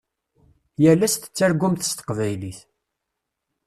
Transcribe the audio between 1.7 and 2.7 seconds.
s teqbaylit.